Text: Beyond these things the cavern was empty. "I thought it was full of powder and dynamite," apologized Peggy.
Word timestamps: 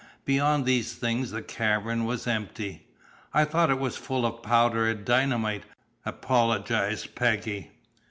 Beyond 0.25 0.65
these 0.65 0.95
things 0.95 1.29
the 1.29 1.43
cavern 1.43 2.05
was 2.05 2.25
empty. 2.25 2.87
"I 3.35 3.45
thought 3.45 3.69
it 3.69 3.77
was 3.77 3.97
full 3.97 4.25
of 4.25 4.41
powder 4.41 4.89
and 4.89 5.05
dynamite," 5.05 5.61
apologized 6.07 7.13
Peggy. 7.13 7.69